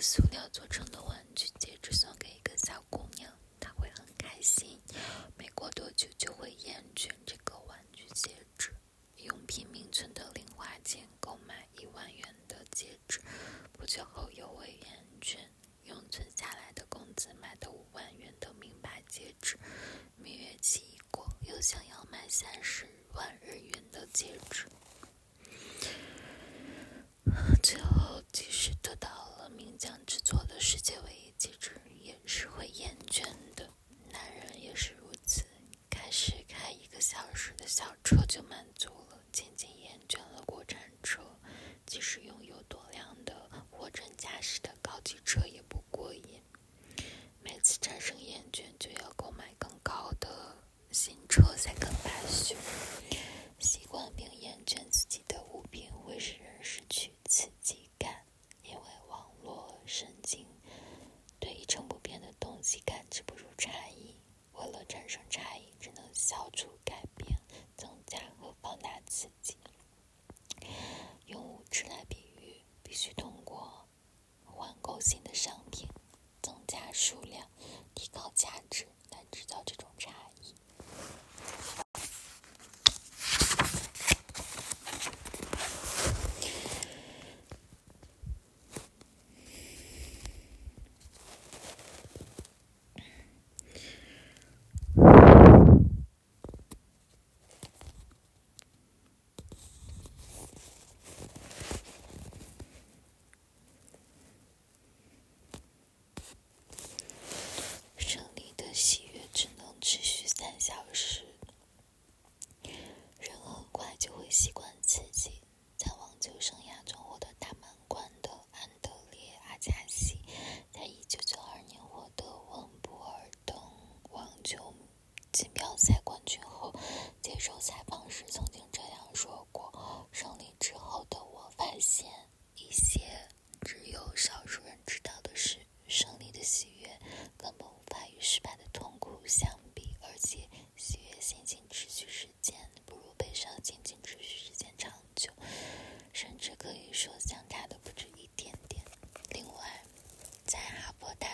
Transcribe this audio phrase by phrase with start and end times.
[0.00, 4.78] 塑料做成的玩具戒指送给一个小姑娘她会很开心
[5.36, 8.72] 没过多久就会厌倦这个玩具戒指。
[9.16, 13.20] 用拼命存的零花钱购买一万元的戒指
[13.72, 15.36] 不久后又会厌倦
[15.84, 19.58] 用存下来的工资买的五万元的名牌戒指
[20.16, 24.66] 蜜月期一过又想要买三十万日元的戒指。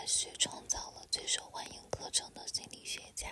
[0.06, 3.28] 续创造了最受欢迎课程的心理学家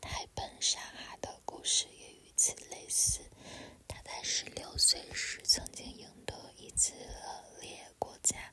[0.00, 3.20] 泰本·沙哈的故事也与此类似。
[3.86, 8.52] 他在十六岁时曾经赢得一次恶劣国家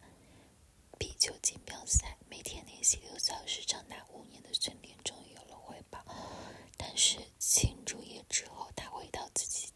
[0.97, 6.03] 壁丘锦标赛，每天练习六小时，长达五年的训练终于有了回报。
[6.77, 9.69] 但是庆祝夜之后，他回到自己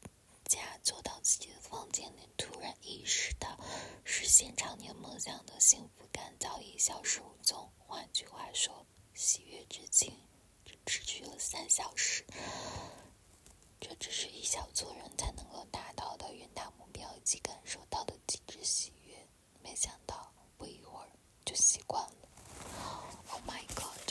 [0.45, 3.57] 家，坐到自己的房间里，突然意识到
[4.03, 7.69] 实现常年梦想的幸福感早已消失无踪。
[7.99, 8.73] 换句话说
[9.13, 10.13] 喜悦之情
[10.85, 12.23] 持续了三小时
[13.77, 19.13] 这只是一小撮人才能够达到的远大目标以及感受到的极致喜悦。
[19.61, 21.09] 没想到不一会儿
[21.43, 22.29] 就习惯了。
[23.31, 24.08] Oh my god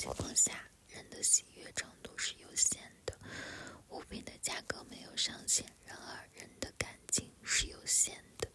[0.00, 3.14] 情况下，人的喜悦程度是有限的。
[3.90, 8.48] 物品的价格没有上限，然而人的感情是有限的。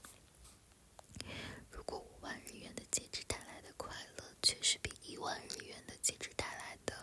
[1.69, 6.95] 如果五万日元的戒指带来的快乐却是比一万日元的戒指带来的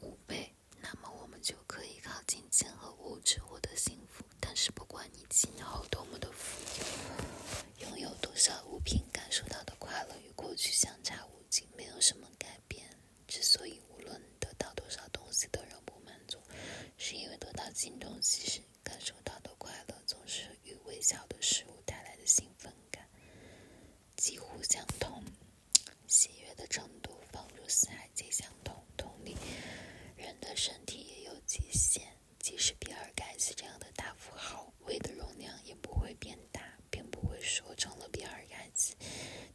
[0.00, 4.24] 五倍，那么我们就可以靠金钱和物质获得幸福。
[4.40, 6.60] 但是不管你今后多么的富
[7.78, 12.82] 有，拥有多少物品，感受到的快乐与过去相差无几，没有什么改变。
[13.28, 16.38] 之所以无论得到多少东西都仍不满足，
[16.98, 17.14] 是
[17.72, 23.08] 因为得到新东西时感受到的快乐总是与微小的事物带来的兴奋感
[24.16, 25.24] 几乎相同，
[26.06, 28.84] 喜悦的程度仿如四海皆相同。
[28.96, 29.34] 同理，
[30.16, 32.02] 人的身体也有极限，
[32.38, 38.94] 即使比尔盖茨这样的大富豪，胃的容量也不会变大，并不会说成了比尔盖茨，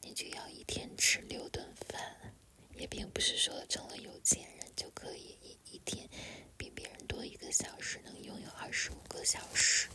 [0.02, 2.34] 你就要一天吃六顿饭。
[2.76, 6.08] 也并不是说成了有钱人就可以一一天
[6.56, 9.90] 比别人多一个小时，能拥有二十五个小时。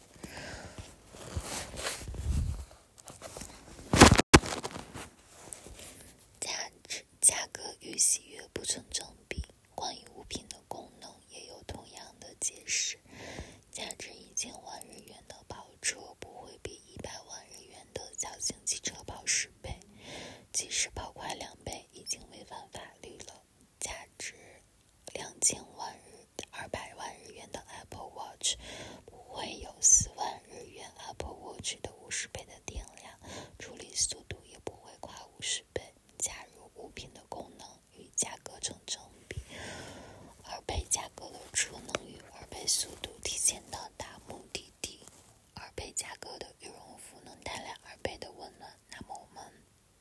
[6.41, 9.41] 价值价格与喜悦不成正比。
[9.73, 12.99] 关于物品的功能，也有同样的解释。
[13.71, 19.79] 价值一千万日元的跑车不会比一百万日元的小型汽车跑十倍，
[20.53, 23.41] 即使跑快两倍，已经违反法律了。
[23.79, 24.35] 价值
[25.15, 28.09] 两千万日、二百万日元的 Apple
[29.05, 33.19] 不会有四万日元 Apple Watch 的五十倍的电量，
[33.59, 35.83] 处理速度也不会快五十倍。
[36.19, 39.43] 加入物品的功能与价格成正比，
[40.45, 45.01] 二倍价格的储能与二倍速度提前到达目的地，
[45.55, 49.45] 二倍价格的羽绒服能带来二倍的温暖，那么我们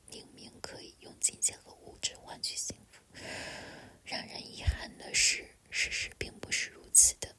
[0.08, 3.02] 明明可以用金钱和物质换取幸福。
[4.04, 7.34] 让人遗憾的是，事实并不是如此的。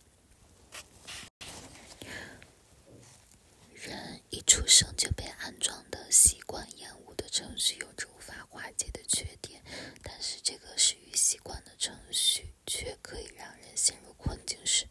[3.71, 9.61] 人一出生就被安装的习惯厌恶的程序，有着无法化解的缺点，
[10.01, 14.87] 但是这个适于习惯的程序，却可以让人陷入困境时，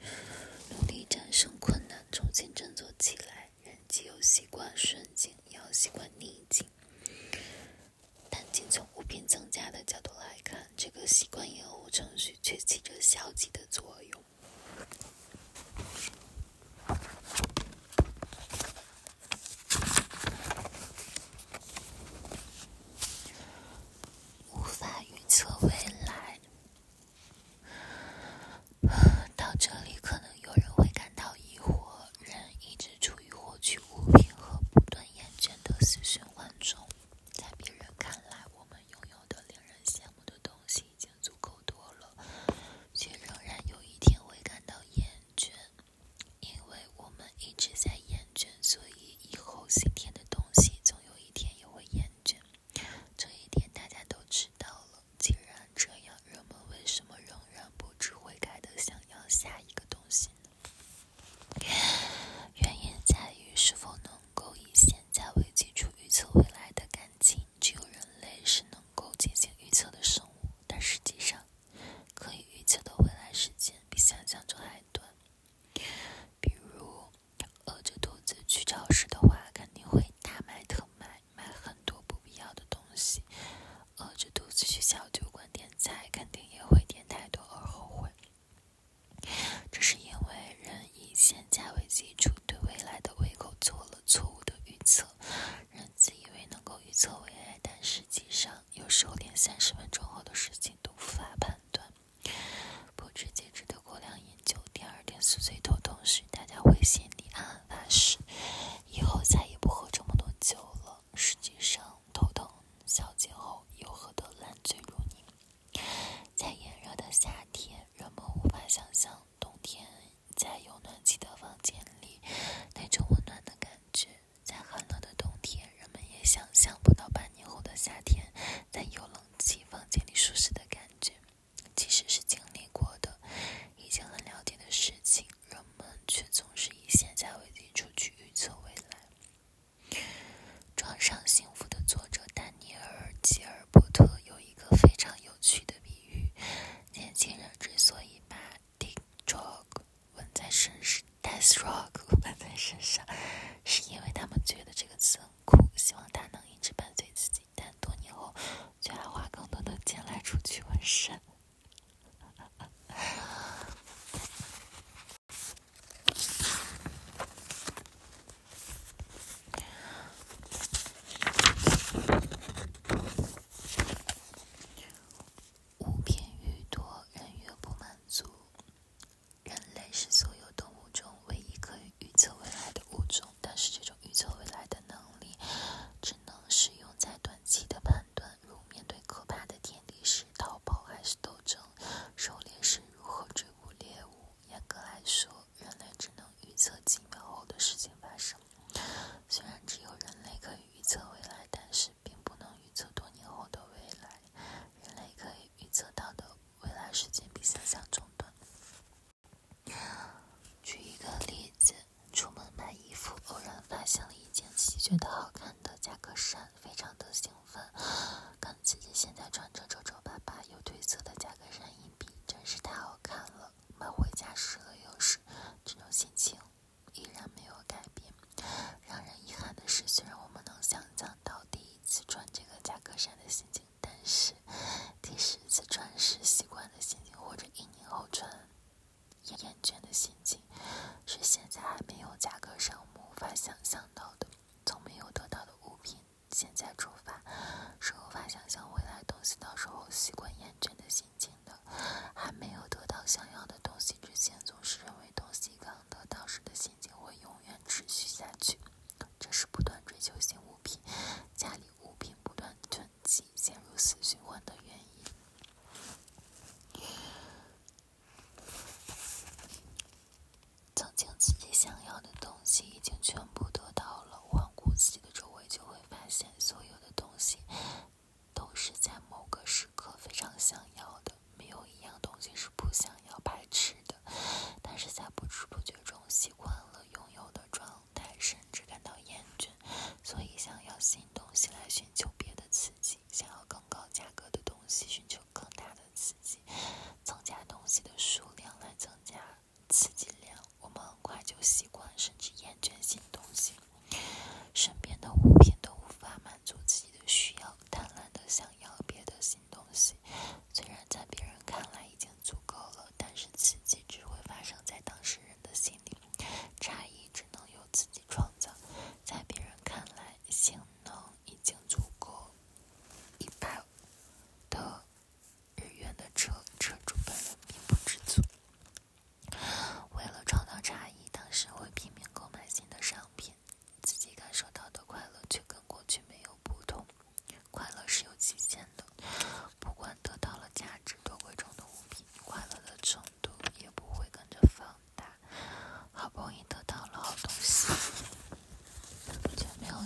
[0.68, 3.48] 努力战胜困难，重新振作起来。
[3.64, 6.68] 人既有习惯顺境，也要习惯逆境。
[8.28, 11.66] 但仅从物品增加的角度来看，这个习惯厌
[12.42, 14.24] 却起着消极的作用。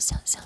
[0.07, 0.41] 想想